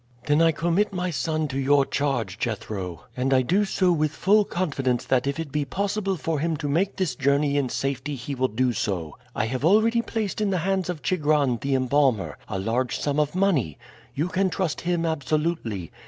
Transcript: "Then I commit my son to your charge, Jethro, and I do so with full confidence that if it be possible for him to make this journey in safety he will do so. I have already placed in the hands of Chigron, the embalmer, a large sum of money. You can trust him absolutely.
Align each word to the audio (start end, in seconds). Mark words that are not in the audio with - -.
"Then 0.25 0.41
I 0.41 0.51
commit 0.51 0.91
my 0.91 1.11
son 1.11 1.47
to 1.49 1.59
your 1.59 1.85
charge, 1.85 2.39
Jethro, 2.39 3.03
and 3.15 3.31
I 3.35 3.43
do 3.43 3.65
so 3.65 3.91
with 3.91 4.09
full 4.13 4.43
confidence 4.45 5.05
that 5.05 5.27
if 5.27 5.39
it 5.39 5.51
be 5.51 5.63
possible 5.63 6.17
for 6.17 6.39
him 6.39 6.57
to 6.57 6.67
make 6.67 6.95
this 6.95 7.13
journey 7.15 7.55
in 7.55 7.69
safety 7.69 8.15
he 8.15 8.33
will 8.33 8.47
do 8.47 8.73
so. 8.73 9.15
I 9.35 9.45
have 9.45 9.63
already 9.63 10.01
placed 10.01 10.41
in 10.41 10.49
the 10.49 10.57
hands 10.65 10.89
of 10.89 11.03
Chigron, 11.03 11.59
the 11.61 11.75
embalmer, 11.75 12.39
a 12.47 12.57
large 12.57 12.97
sum 12.99 13.19
of 13.19 13.35
money. 13.35 13.77
You 14.15 14.27
can 14.27 14.49
trust 14.49 14.81
him 14.81 15.05
absolutely. 15.05 15.91